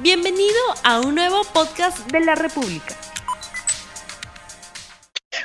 [0.00, 2.94] Bienvenido a un nuevo podcast de la República.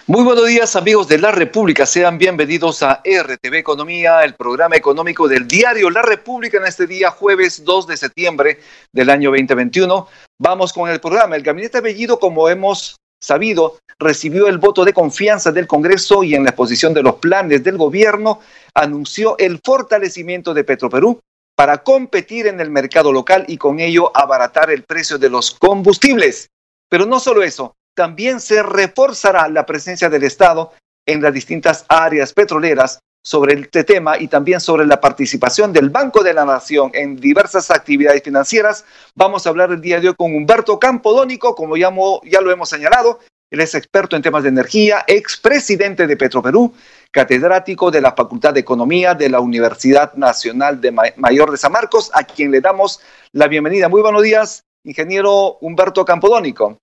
[0.06, 5.28] Muy buenos días amigos de la República, sean bienvenidos a RTV Economía, el programa económico
[5.28, 8.60] del diario La República en este día jueves 2 de septiembre
[8.92, 10.08] del año 2021.
[10.39, 11.35] Vamos con el programa.
[11.35, 16.44] El gabinete Bellido, como hemos sabido, recibió el voto de confianza del Congreso y en
[16.44, 18.40] la exposición de los planes del gobierno
[18.76, 21.20] anunció el fortalecimiento de Petroperú
[21.55, 26.49] para competir en el mercado local y con ello abaratar el precio de los combustibles.
[26.89, 30.71] Pero no solo eso, también se reforzará la presencia del Estado
[31.05, 36.23] en las distintas áreas petroleras sobre este tema y también sobre la participación del Banco
[36.23, 38.84] de la Nación en diversas actividades financieras.
[39.15, 41.91] Vamos a hablar el día de hoy con Humberto Campodónico, como ya,
[42.23, 43.20] ya lo hemos señalado.
[43.53, 46.73] Él es experto en temas de energía, expresidente de Petroperú,
[47.12, 52.09] catedrático de la Facultad de Economía de la Universidad Nacional de Mayor de San Marcos,
[52.16, 52.99] a quien le damos
[53.31, 53.89] la bienvenida.
[53.89, 56.79] Muy buenos días, ingeniero Humberto Campodónico.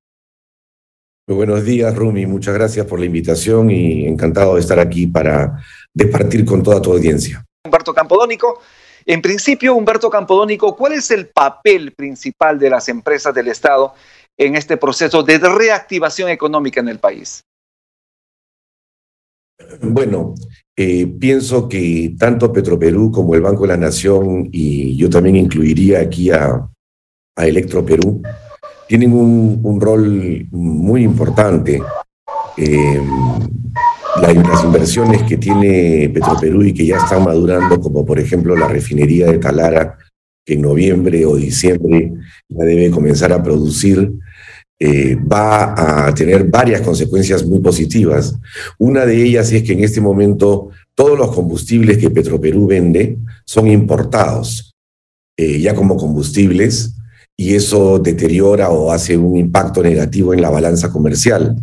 [1.27, 2.27] Muy buenos días, Rumi.
[2.27, 5.61] Muchas gracias por la invitación y encantado de estar aquí para
[5.93, 7.45] departir con toda tu audiencia.
[7.65, 8.61] Humberto Campodónico.
[9.07, 13.93] En principio, Humberto Campodónico, ¿cuál es el papel principal de las empresas del Estado
[14.41, 17.45] en este proceso de reactivación económica en el país?
[19.83, 20.35] Bueno,
[20.75, 26.01] eh, pienso que tanto Petroperú como el Banco de la Nación, y yo también incluiría
[26.01, 26.67] aquí a,
[27.37, 28.23] a Electroperú,
[28.89, 31.83] tienen un, rol muy importante.
[32.57, 33.01] Eh,
[34.23, 39.27] las inversiones que tiene Petroperú y que ya están madurando, como por ejemplo la refinería
[39.27, 39.99] de Talara,
[40.45, 42.13] que en noviembre o diciembre
[42.49, 44.13] ya debe comenzar a producir,
[44.83, 48.35] eh, va a tener varias consecuencias muy positivas.
[48.79, 53.69] Una de ellas es que en este momento todos los combustibles que Petroperú vende son
[53.69, 54.73] importados,
[55.37, 56.95] eh, ya como combustibles,
[57.37, 61.57] y eso deteriora o hace un impacto negativo en la balanza comercial.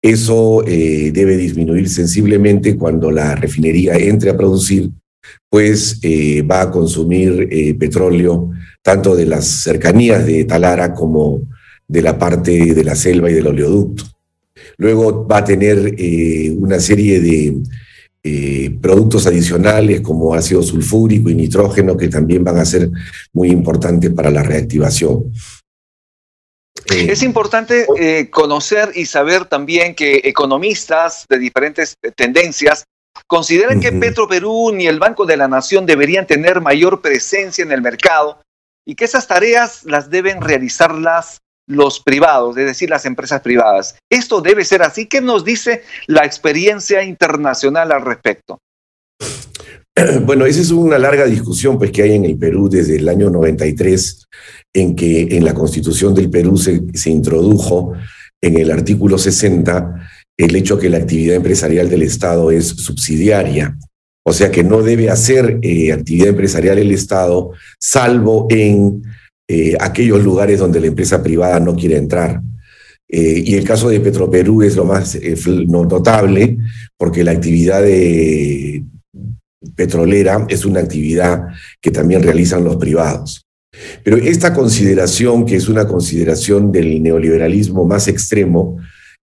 [0.00, 4.90] Eso eh, debe disminuir sensiblemente cuando la refinería entre a producir,
[5.50, 6.00] pues
[6.50, 8.50] va a consumir petróleo
[8.82, 11.42] tanto de las cercanías de Talara como
[11.88, 14.04] de la parte de la selva y del oleoducto.
[14.78, 17.56] Luego va a tener eh, una serie de
[18.22, 22.90] eh, productos adicionales como ácido sulfúrico y nitrógeno que también van a ser
[23.32, 25.32] muy importantes para la reactivación.
[26.90, 27.86] Eh, es importante
[28.30, 32.84] conocer y saber también que economistas de diferentes tendencias
[33.26, 37.72] consideran que Petro Perú ni el Banco de la Nación deberían tener mayor presencia en
[37.72, 38.40] el mercado
[38.84, 43.96] y que esas tareas las deben realizarlas los privados, es decir, las empresas privadas.
[44.10, 45.06] Esto debe ser así.
[45.06, 48.58] ¿Qué nos dice la experiencia internacional al respecto?
[50.26, 53.30] Bueno, esa es una larga discusión pues, que hay en el Perú desde el año
[53.30, 54.26] 93,
[54.74, 57.94] en que en la constitución del Perú se, se introdujo
[58.42, 59.94] en el artículo 60
[60.36, 63.76] el hecho que la actividad empresarial del Estado es subsidiaria,
[64.28, 69.02] o sea que no debe hacer eh, actividad empresarial el Estado, salvo en
[69.48, 72.42] eh, aquellos lugares donde la empresa privada no quiere entrar.
[73.08, 75.36] Eh, y el caso de Petroperú es lo más eh,
[75.68, 76.58] notable
[76.96, 78.84] porque la actividad de
[79.76, 81.44] petrolera es una actividad
[81.80, 83.46] que también realizan los privados.
[84.02, 88.78] Pero esta consideración, que es una consideración del neoliberalismo más extremo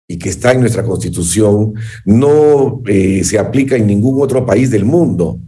[0.08, 1.74] y que está en nuestra constitución,
[2.06, 2.82] no
[3.22, 5.40] se aplica en ningún otro país del mundo,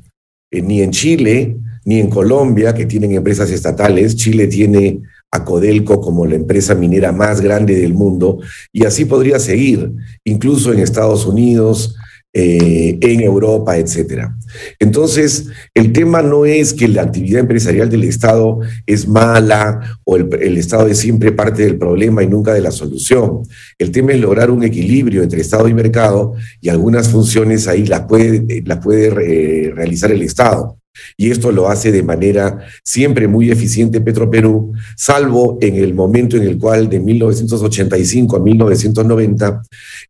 [0.51, 4.17] ni en Chile, ni en Colombia, que tienen empresas estatales.
[4.17, 8.41] Chile tiene a Codelco como la empresa minera más grande del mundo,
[8.73, 9.93] y así podría seguir,
[10.25, 11.97] incluso en Estados Unidos,
[12.33, 14.37] eh, en Europa, etcétera.
[14.81, 20.59] Entonces, el tema no es que la actividad empresarial del Estado es mala o el,
[20.59, 23.43] Estado es siempre parte del problema y nunca de la solución.
[23.79, 28.03] El tema es lograr un equilibrio entre Estado y mercado y algunas funciones ahí las
[28.03, 30.77] puede, las puede eh, realizar el Estado
[31.17, 36.45] y esto lo hace de manera siempre muy eficiente Petroperú, salvo en el momento en
[36.45, 39.63] el cual de 1985 a 1990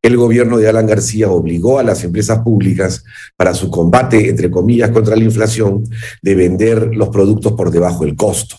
[0.03, 3.05] el gobierno de Alan García obligó a las empresas públicas
[3.37, 5.85] para su combate, entre comillas, contra la inflación,
[6.23, 8.57] de vender los productos por debajo del costo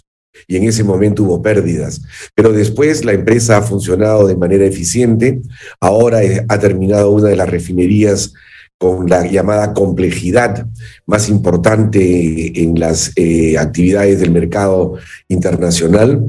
[0.48, 2.02] y en ese momento hubo pérdidas.
[2.36, 5.42] Pero después la empresa ha funcionado de manera eficiente.
[5.80, 8.34] Ahora ha terminado una de las refinerías
[8.78, 10.68] con la llamada complejidad
[11.06, 14.96] más importante en las eh, actividades del mercado
[15.28, 16.24] internacional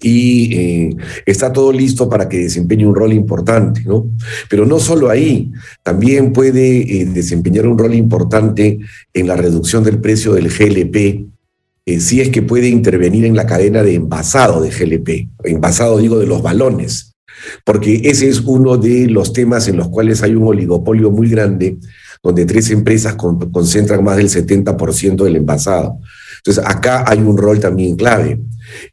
[0.00, 4.10] y eh, está todo listo para que desempeñe un rol importante, ¿no?
[4.48, 5.50] Pero no solo ahí,
[5.82, 8.78] también puede eh, desempeñar un rol importante
[9.12, 11.28] en la reducción del precio del GLP
[11.98, 16.26] si es que puede intervenir en la cadena de envasado de GLP, envasado digo de
[16.26, 17.09] los balones,
[17.64, 21.78] porque ese es uno de los temas en los cuales hay un oligopolio muy grande,
[22.22, 25.98] donde tres empresas concentran más del 70% del envasado.
[26.38, 28.40] Entonces, acá hay un rol también clave.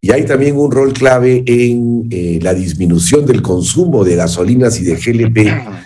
[0.01, 4.83] Y hay también un rol clave en eh, la disminución del consumo de gasolinas y
[4.83, 5.37] de GLP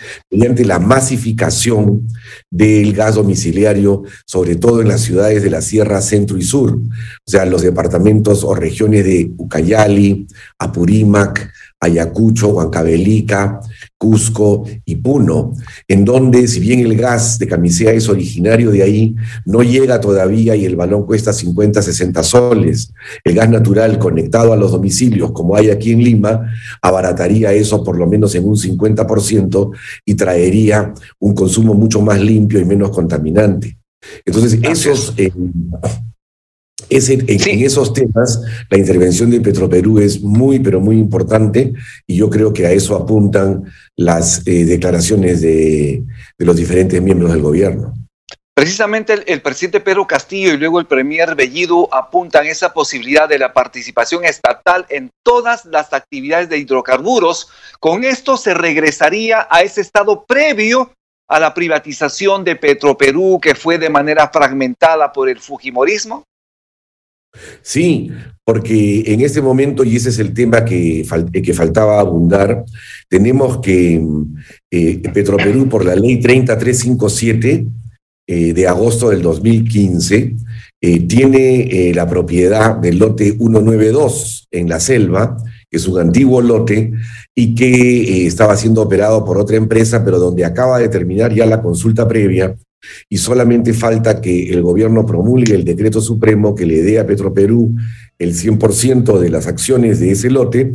[0.32, 2.08] mediante la masificación
[2.50, 7.30] del gas domiciliario, sobre todo en las ciudades de la Sierra Centro y Sur, o
[7.30, 10.28] sea, los departamentos o regiones de Ucayali,
[10.58, 13.60] Apurímac, Ayacucho, Huancavelica,
[13.98, 15.54] Cusco y Puno,
[15.88, 20.56] en donde si bien el gas de camisea es originario de ahí, no llega todavía
[20.56, 22.94] y el balón cuesta 50, 60 soles.
[23.24, 27.98] El gas natural conectado a los domicilios, como hay aquí en Lima, abarataría eso por
[27.98, 29.72] lo menos en un 50%
[30.06, 33.78] y traería un consumo mucho más limpio y menos contaminante.
[34.24, 35.14] Entonces, esos...
[35.18, 35.32] Eh,
[36.90, 41.74] en, esos temas, la intervención de Petroperú es muy, pero muy importante
[42.08, 43.64] y yo creo que a eso apuntan
[43.96, 46.04] las eh, declaraciones de,
[46.38, 47.94] los diferentes miembros del gobierno.
[48.54, 53.54] Precisamente el, presidente Pedro Castillo y luego el premier Bellido apuntan esa posibilidad de la
[53.54, 57.50] participación estatal en todas las actividades de hidrocarburos.
[57.80, 60.92] Con esto se regresaría a ese estado previo
[61.32, 66.26] a la privatización de Petroperú que fue de manera fragmentada por el Fujimorismo.
[67.62, 68.12] Sí,
[68.44, 72.66] porque en este momento, y ese es el tema que, que faltaba abundar,
[73.08, 74.02] tenemos que
[74.70, 77.66] eh, Petroperú, por la ley 30357
[78.28, 80.36] eh, de agosto del 2015,
[80.84, 85.38] eh, tiene la propiedad del lote 192 en la selva,
[85.70, 86.92] que es un antiguo lote
[87.36, 91.62] y que estaba siendo operado por otra empresa, pero donde acaba de terminar ya la
[91.62, 92.56] consulta previa
[93.10, 97.76] y solamente falta que el gobierno promulgue el decreto supremo que le dé a Petroperú
[98.20, 100.74] el 100% de las acciones de ese lote,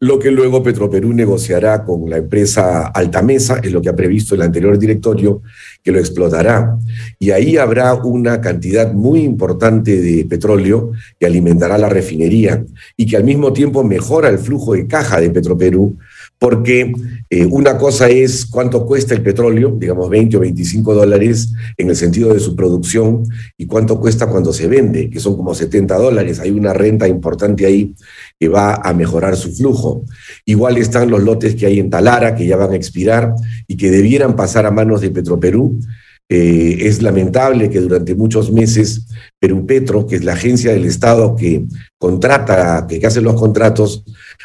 [0.00, 4.42] lo que luego Petroperú negociará con la empresa Altamesa, es lo que ha previsto el
[4.42, 5.40] anterior directorio,
[5.82, 6.76] que lo explotará.
[7.18, 12.64] Y ahí habrá una cantidad muy importante de petróleo que alimentará la refinería
[12.96, 15.96] y que al mismo tiempo mejora el flujo de caja de Petroperú,
[16.44, 16.92] porque
[17.30, 21.96] eh, una cosa es cuánto cuesta el petróleo, digamos 20 o 25 dólares en el
[21.96, 23.24] sentido de su producción,
[23.56, 26.40] y cuánto cuesta cuando se vende, que son como 70 dólares.
[26.40, 27.94] Hay una renta importante ahí
[28.38, 30.04] que va a mejorar su flujo.
[30.44, 33.32] Igual están los lotes que hay en Talara, que ya van a expirar
[33.66, 35.80] y que debieran pasar a manos de Petroperú.
[36.36, 39.06] Eh, es lamentable que durante muchos meses
[39.38, 41.64] Perú Petro, que es la agencia del Estado que
[41.96, 44.02] contrata, que hace los contratos,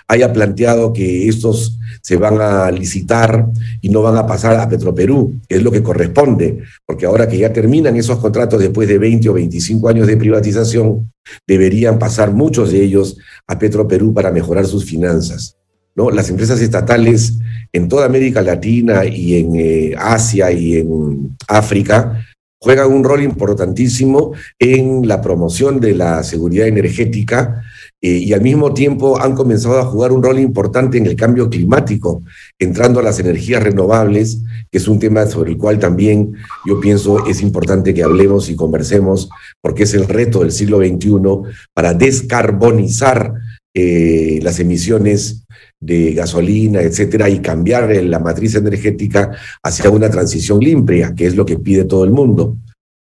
[0.07, 3.47] haya planteado que estos se van a licitar
[3.81, 7.39] y no van a pasar a Petroperú, que es lo que corresponde, porque ahora que
[7.39, 11.11] ya terminan esos contratos después de 20 o 25 años de privatización,
[11.47, 15.58] deberían pasar muchos de ellos a Petroperú para mejorar sus finanzas.
[15.99, 16.11] ¿No?
[16.11, 17.33] Las empresas estatales
[17.73, 22.25] en toda América Latina y en eh, Asia y en África
[22.61, 27.61] juegan un rol importantísimo en la promoción de la seguridad energética
[28.01, 31.49] eh, y al mismo tiempo han comenzado a jugar un rol importante en el cambio
[31.49, 32.23] climático,
[32.57, 34.39] entrando a las energías renovables,
[34.71, 36.33] que es un tema sobre el cual también
[36.65, 39.29] yo pienso es importante que hablemos y conversemos,
[39.61, 43.33] porque es el reto del siglo XXI para descarbonizar
[43.73, 45.45] eh, las emisiones
[45.79, 49.31] de gasolina, etcétera, y cambiar la matriz energética
[49.63, 52.57] hacia una transición limpia, que es lo que pide todo el mundo.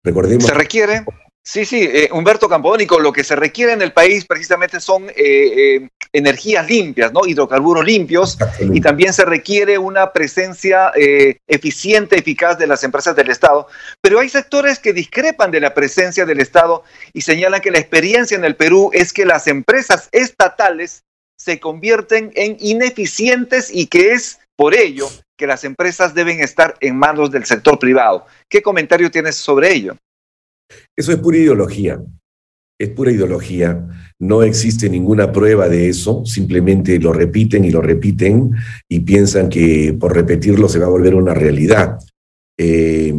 [0.02, 0.46] Recordemos.
[0.46, 1.04] Se requiere
[1.46, 5.14] Sí, sí, eh, Humberto Campónico, lo que se requiere en el país precisamente son eh,
[5.16, 7.26] eh, energías limpias, ¿no?
[7.26, 8.38] Hidrocarburos limpios
[8.72, 10.90] y también se requiere una presencia
[11.46, 13.66] eficiente, eficaz de las empresas del Estado.
[14.00, 18.38] Pero hay sectores que discrepan de la presencia del Estado y señalan que la experiencia
[18.38, 21.03] en el Perú es que las empresas estatales
[21.36, 26.96] se convierten en ineficientes y que es por ello que las empresas deben estar en
[26.96, 28.26] manos del sector privado.
[28.48, 29.96] ¿Qué comentario tienes sobre ello?
[30.96, 32.00] Eso es pura ideología,
[32.78, 33.86] es pura ideología.
[34.18, 38.52] No existe ninguna prueba de eso, simplemente lo repiten y lo repiten
[38.88, 41.98] y piensan que por repetirlo se va a volver una realidad.
[42.56, 43.12] Eh,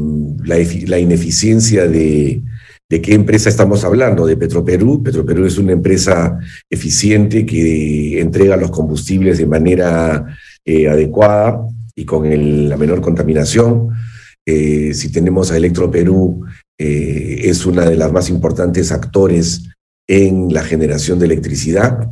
[0.45, 2.41] la, ineficiencia de,
[2.89, 5.01] qué empresa estamos hablando, de Petroperú.
[5.01, 6.39] Petroperú es una empresa
[6.70, 13.89] eficiente que entrega los combustibles de manera eh, adecuada y con la menor contaminación.
[14.46, 16.46] Eh, si tenemos a Electroperú,
[16.77, 19.63] eh, es una de las más importantes actores
[20.08, 22.08] en la generación de electricidad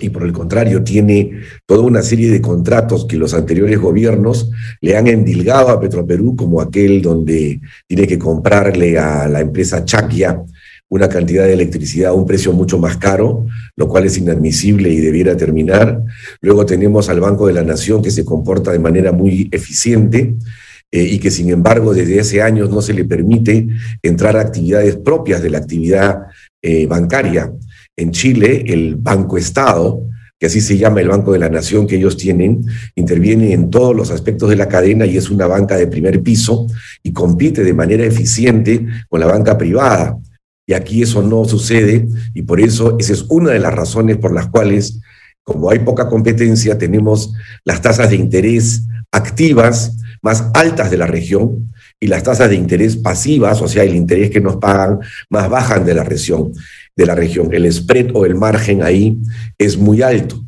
[0.00, 4.96] y por el contrario tiene toda una serie de contratos que los anteriores gobiernos le
[4.96, 10.42] han endilgado a Petroperú como aquel donde tiene que comprarle a la empresa Chaquia
[10.90, 15.00] una cantidad de electricidad a un precio mucho más caro, lo cual es inadmisible y
[15.00, 16.02] debiera terminar.
[16.40, 20.36] Luego tenemos al Banco de la Nación que se comporta de manera muy eficiente
[20.90, 23.68] eh, y que sin embargo desde hace años no se le permite
[24.02, 26.22] entrar a actividades propias de la actividad
[26.62, 27.52] eh, bancaria.
[27.98, 31.96] En Chile, el Banco Estado, que así se llama el Banco de la Nación que
[31.96, 32.64] ellos tienen,
[32.94, 36.68] interviene en todos los aspectos de la cadena y es una banca de primer piso
[37.02, 40.16] y compite de manera eficiente con la banca privada.
[40.64, 44.32] Y aquí eso no sucede y por eso esa es una de las razones por
[44.32, 45.00] las cuales,
[45.42, 47.32] como hay poca competencia, tenemos
[47.64, 52.96] las tasas de interés activas más altas de la región y las tasas de interés
[52.96, 55.00] pasivas, o sea, el interés que nos pagan,
[55.30, 56.52] más bajan de la región.
[56.98, 57.54] De la región.
[57.54, 59.16] El spread o el margen ahí
[59.56, 60.44] es muy alto.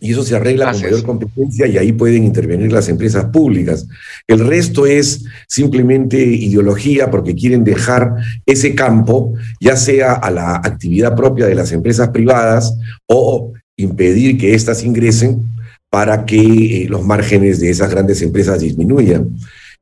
[0.00, 3.86] Y eso se arregla con mayor competencia y ahí pueden intervenir las empresas públicas.
[4.26, 8.14] El resto es simplemente ideología porque quieren dejar
[8.46, 12.74] ese campo, ya sea a la actividad propia de las empresas privadas
[13.06, 15.42] o impedir que éstas ingresen
[15.90, 19.36] para que eh, los márgenes de esas grandes empresas disminuyan.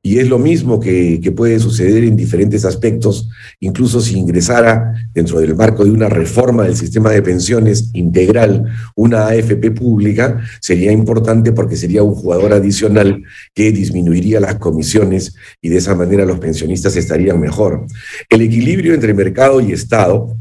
[0.07, 5.57] Y es lo mismo que, puede suceder en diferentes aspectos, incluso si ingresara dentro del
[5.57, 11.75] marco de una reforma del sistema de pensiones integral una AFP pública, sería importante porque
[11.75, 17.41] sería un jugador adicional que disminuiría las comisiones y de esa manera los pensionistas estarían
[17.41, 17.85] mejor.
[18.29, 20.37] El equilibrio entre mercado y Estado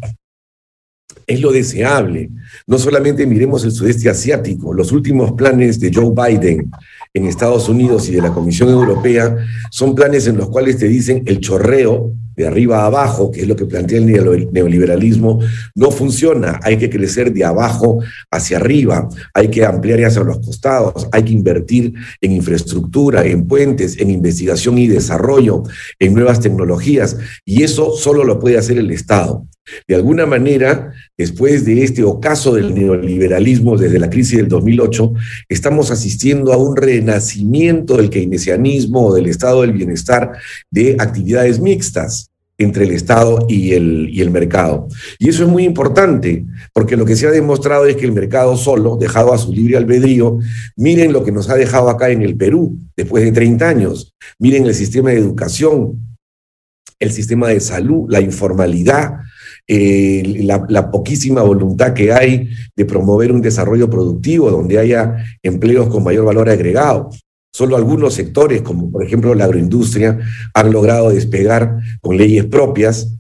[1.27, 2.29] es lo deseable.
[2.67, 6.71] No solamente miremos el sudeste asiático, los últimos planes de Joe Biden
[7.13, 9.37] en Estados Unidos y de la Comisión Europea
[9.71, 13.47] son planes en los cuales te dicen el chorreo de arriba a abajo, que es
[13.47, 15.39] lo que plantea el neoliberalismo,
[15.73, 16.59] no funciona.
[16.63, 21.33] Hay que crecer de abajo hacia arriba, hay que ampliar hacia los costados, hay que
[21.33, 25.63] invertir en infraestructura, en puentes, en investigación y desarrollo,
[25.99, 29.45] en nuevas tecnologías, y eso solo lo puede hacer el Estado.
[29.87, 35.13] De alguna manera, después de este ocaso del neoliberalismo desde la crisis del 2008,
[35.49, 40.33] estamos asistiendo a un renacimiento del keynesianismo o del estado del bienestar
[40.69, 44.87] de actividades mixtas entre el Estado y el, y el mercado.
[45.19, 48.55] Y eso es muy importante, porque lo que se ha demostrado es que el mercado
[48.55, 50.39] solo, dejado a su libre albedrío,
[50.77, 54.65] miren lo que nos ha dejado acá en el Perú después de 30 años, miren
[54.65, 55.99] el sistema de educación,
[56.99, 59.19] el sistema de salud, la informalidad,
[59.67, 66.03] eh, la, poquísima voluntad que hay de promover un desarrollo productivo donde haya empleos con
[66.03, 67.09] mayor valor agregado.
[67.51, 70.19] Solo algunos sectores, como por ejemplo la agroindustria,
[70.53, 73.15] han logrado despegar con leyes propias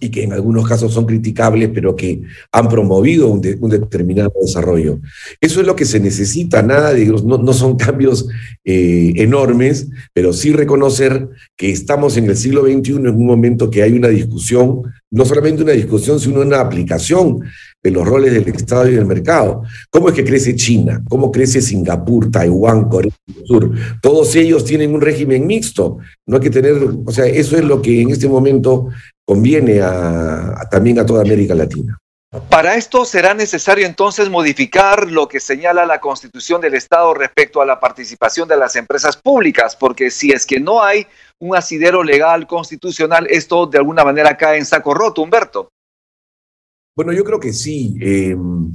[0.00, 4.98] y que en algunos casos son criticables, pero que han promovido un, determinado desarrollo.
[5.40, 8.26] Eso es lo que se necesita, nada de no, no son cambios
[8.64, 13.82] eh, enormes, pero sí reconocer que estamos en el siglo XXI en un momento que
[13.82, 17.42] hay una discusión, no solamente una discusión, sino una aplicación
[17.82, 19.62] de los roles del Estado y del mercado.
[19.90, 21.02] ¿Cómo es que crece China?
[21.08, 23.70] ¿Cómo crece Singapur, Taiwán, Corea del Sur?
[24.02, 25.98] Todos ellos tienen un régimen mixto.
[26.26, 28.88] No hay que tener, o sea, eso es lo que en este momento
[29.30, 31.96] conviene a, también a toda América Latina.
[32.48, 37.64] Para esto será necesario entonces modificar lo que señala la constitución del Estado respecto a
[37.64, 41.06] la participación de las empresas públicas, porque si es que no hay
[41.38, 45.68] un asidero legal constitucional, esto de alguna manera cae en saco roto, Humberto.
[46.96, 47.98] Bueno, yo creo que sí.
[48.00, 48.72] Em,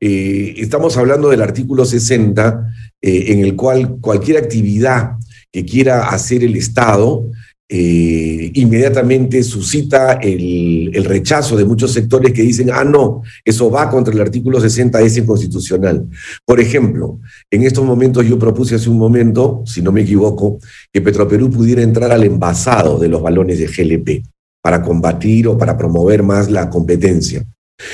[0.00, 2.64] eh, estamos hablando del artículo 60,
[3.02, 5.16] eh, en el cual cualquier actividad
[5.52, 7.26] que quiera hacer el Estado
[7.70, 14.14] eh, inmediatamente suscita el, rechazo de muchos sectores que dicen, ah, no, eso va contra
[14.14, 16.06] el artículo 60, es inconstitucional.
[16.46, 17.20] Por ejemplo,
[17.50, 20.58] en estos momentos yo propuse hace un momento, si no me equivoco,
[20.92, 24.24] que Petroperú pudiera entrar al envasado de los balones de GLP
[24.62, 27.44] para combatir o para promover más la competencia.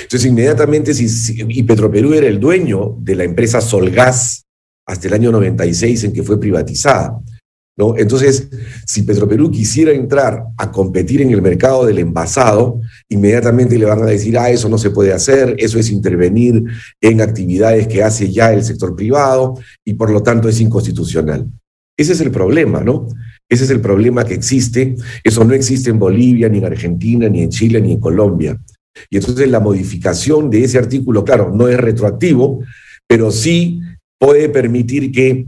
[0.03, 4.45] Entonces, inmediatamente, si, y Petroperú era el dueño de la empresa Solgas
[4.87, 7.21] hasta el año 96 en que fue privatizada.
[7.77, 7.97] ¿No?
[7.97, 8.49] Entonces,
[8.87, 14.07] si Petroperú quisiera entrar a competir en el mercado del envasado, inmediatamente le van a
[14.07, 16.65] decir, ah, eso no se puede hacer, eso es intervenir
[17.01, 19.55] en actividades que hace ya el sector privado
[19.85, 21.47] y por lo tanto es inconstitucional.
[21.97, 23.09] Ese es el problema, ¿no?
[23.49, 24.97] Ese es el problema que existe.
[25.23, 28.59] Eso no existe en Bolivia, ni en Argentina, ni en Chile, ni en Colombia.
[29.11, 32.65] Y entonces la modificación de ese artículo, claro, no es retroactivo,
[33.07, 33.81] pero sí
[34.19, 35.47] puede permitir que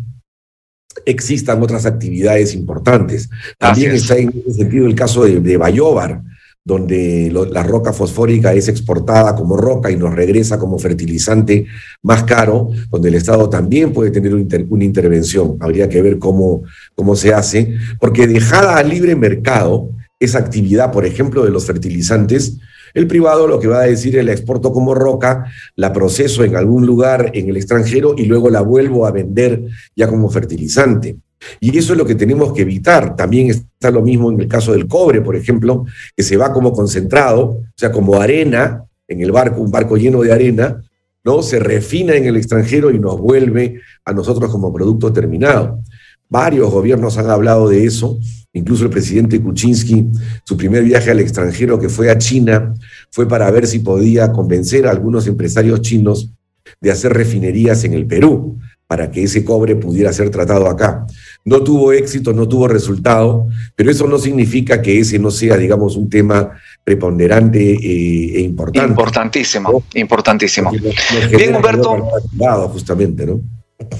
[1.05, 3.29] existan otras actividades importantes.
[3.59, 6.23] También está en ese sentido el caso de, de Bayobar,
[6.67, 11.67] donde la roca fosfórica es exportada como roca y nos regresa como fertilizante
[12.03, 15.57] más caro, donde el Estado también puede tener una intervención.
[15.61, 16.65] Habría que ver cómo,
[16.97, 22.59] cómo se hace, porque dejada a libre mercado, esa actividad, por ejemplo, de los fertilizantes,
[22.97, 26.57] el privado lo que va a decir es la exporto como roca, la proceso en
[26.57, 31.19] algún lugar en el extranjero y luego la vuelvo a vender ya como fertilizante.
[31.61, 33.15] Y eso es lo que tenemos que evitar.
[33.15, 35.85] También está lo mismo en el caso del cobre, por ejemplo,
[36.17, 40.23] que se va como concentrado, o sea, como arena en el barco, un barco lleno
[40.23, 40.83] de arena,
[41.23, 41.43] ¿no?
[41.43, 45.81] Se refina en el extranjero y nos vuelve a nosotros como producto terminado.
[46.28, 48.18] Varios gobiernos han hablado de eso,
[48.52, 50.06] incluso el presidente Kuczynski,
[50.45, 52.75] su primer viaje al extranjero que fue a China,
[53.11, 56.33] fue para ver si podía convencer a algunos empresarios chinos
[56.80, 61.06] de hacer refinerías en el Perú para que ese cobre pudiera ser tratado acá.
[61.45, 65.97] No tuvo éxito, no tuvo resultado, pero eso no significa que ese no sea, digamos,
[65.97, 66.52] un tema
[66.85, 68.88] preponderante eh, e importante.
[68.88, 70.71] Importantísimo, importantísimo.
[70.71, 72.09] Bien, Humberto.
[72.73, 73.40] Justamente, ¿no?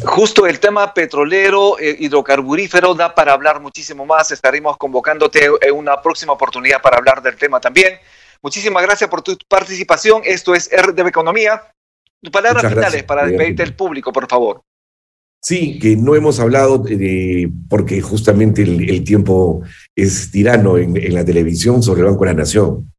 [0.05, 4.31] Justo el tema petrolero, eh, hidrocarburífero, da para hablar muchísimo más.
[4.31, 7.99] Estaremos convocándote en una próxima oportunidad para hablar del tema también.
[8.43, 10.23] Muchísimas gracias por tu participación.
[10.25, 11.63] Esto es RDB Economía.
[12.23, 14.63] Tus palabras finales para despedirte del público, por favor.
[15.43, 19.63] Sí, que no hemos hablado de, porque justamente el, tiempo
[19.95, 22.93] es tirano en, en, la televisión sobre el Banco de la Nación,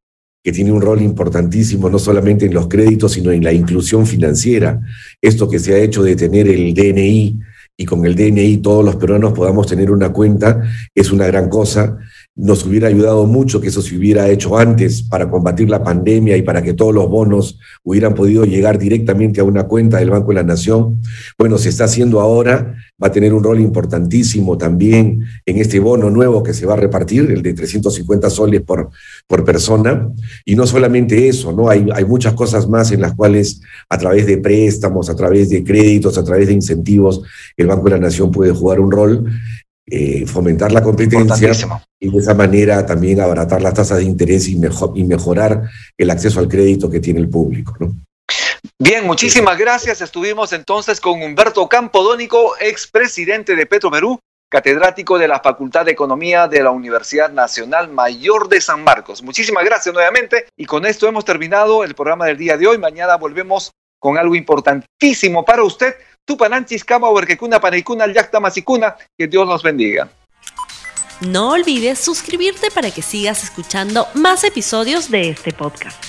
[0.48, 4.80] que tiene un rol importantísimo no solamente en los créditos, sino en la inclusión financiera.
[5.20, 7.38] Esto que se ha hecho de tener el DNI
[7.76, 10.62] y con el DNI todos los peruanos podamos tener una cuenta
[10.94, 11.98] es una gran cosa
[12.38, 16.42] nos hubiera ayudado mucho que eso se hubiera hecho antes para combatir la pandemia y
[16.42, 20.36] para que todos los bonos hubieran podido llegar directamente a una cuenta del Banco de
[20.36, 21.00] la Nación.
[21.36, 26.10] Bueno, se está haciendo ahora, va a tener un rol importantísimo también en este bono
[26.10, 28.90] nuevo que se va a repartir, el de 350 soles por,
[29.26, 30.08] por persona.
[30.44, 31.68] Y no solamente eso, ¿no?
[31.68, 35.64] Hay, hay muchas cosas más en las cuales a través de préstamos, a través de
[35.64, 37.20] créditos, a través de incentivos,
[37.56, 39.24] el Banco de la Nación puede jugar un rol.
[39.90, 41.50] Eh, fomentar la competencia
[41.98, 44.60] y de esa manera también abaratar las tasas de interés y,
[44.94, 45.62] y mejorar
[45.96, 47.74] el acceso al crédito que tiene el público.
[48.78, 50.02] Bien, muchísimas gracias.
[50.02, 54.18] Estuvimos entonces con Humberto Campodónico, expresidente de Perú,
[54.50, 59.22] catedrático de la Facultad de Economía de la Universidad Nacional Mayor de San Marcos.
[59.22, 62.76] Muchísimas gracias nuevamente y con esto hemos terminado el programa del día de hoy.
[62.76, 65.94] Mañana volvemos con algo importantísimo para usted
[66.28, 68.94] Tupananchis, Kama, Huerquecuna, Paneicuna, Yacta, Masicuna.
[69.16, 70.10] Que Dios nos bendiga.
[71.22, 76.04] No olvides suscribirte para que sigas escuchando más episodios de este podcast.